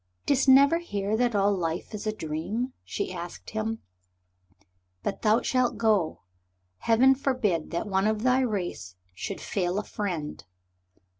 [0.25, 3.83] "Didst never hear that all life is a dream?" she asked him.
[5.03, 6.23] "But thou shalt go.
[6.79, 10.43] Heaven forbid that one of thy race should fail a friend.